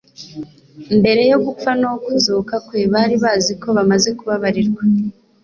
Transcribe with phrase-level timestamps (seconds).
[0.99, 4.81] Mbere yo gupfa no kuzuka kwe, bari bazi ko bamaze kubabarirwa